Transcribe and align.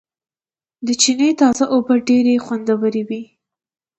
د 0.85 0.87
چينې 1.01 1.29
تازه 1.41 1.65
اوبه 1.75 1.93
ډېرې 2.07 2.35
خوندورېوي 2.45 3.23